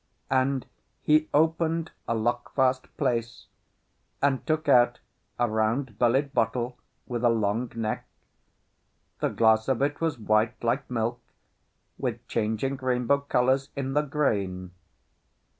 And 0.31 0.65
he 1.03 1.29
opened 1.31 1.91
a 2.07 2.15
lockfast 2.15 2.87
place, 2.97 3.45
and 4.19 4.43
took 4.47 4.67
out 4.67 4.97
a 5.37 5.47
round 5.47 5.99
bellied 5.99 6.33
bottle 6.33 6.75
with 7.05 7.23
a 7.23 7.29
long 7.29 7.71
neck; 7.75 8.07
the 9.19 9.29
glass 9.29 9.67
of 9.67 9.79
it 9.83 10.01
was 10.01 10.17
white 10.17 10.63
like 10.63 10.89
milk, 10.89 11.21
with 11.99 12.27
changing 12.27 12.77
rainbow 12.77 13.19
colours 13.19 13.69
in 13.75 13.93
the 13.93 14.01
grain. 14.01 14.71